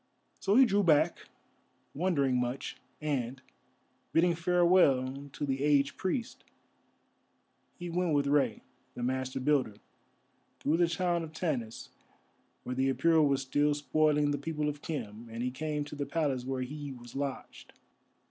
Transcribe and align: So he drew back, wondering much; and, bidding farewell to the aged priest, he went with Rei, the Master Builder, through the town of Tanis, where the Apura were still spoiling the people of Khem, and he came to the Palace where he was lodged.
So 0.39 0.55
he 0.55 0.65
drew 0.65 0.81
back, 0.81 1.27
wondering 1.93 2.35
much; 2.39 2.75
and, 3.01 3.39
bidding 4.13 4.33
farewell 4.33 5.29
to 5.31 5.45
the 5.45 5.61
aged 5.63 5.95
priest, 5.95 6.43
he 7.77 7.87
went 7.87 8.15
with 8.15 8.25
Rei, 8.25 8.63
the 8.95 9.03
Master 9.03 9.39
Builder, 9.39 9.75
through 10.59 10.77
the 10.77 10.87
town 10.89 11.21
of 11.21 11.33
Tanis, 11.33 11.89
where 12.63 12.73
the 12.73 12.91
Apura 12.91 13.23
were 13.23 13.37
still 13.37 13.75
spoiling 13.75 14.31
the 14.31 14.39
people 14.39 14.67
of 14.69 14.81
Khem, 14.81 15.29
and 15.29 15.43
he 15.43 15.51
came 15.51 15.85
to 15.85 15.95
the 15.95 16.07
Palace 16.07 16.45
where 16.45 16.63
he 16.63 16.91
was 16.91 17.15
lodged. 17.15 17.73